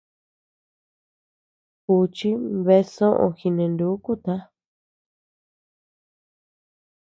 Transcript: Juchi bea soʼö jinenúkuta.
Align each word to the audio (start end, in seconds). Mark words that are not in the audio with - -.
Juchi 1.85 2.29
bea 2.65 2.83
soʼö 2.93 3.25
jinenúkuta. 3.37 4.33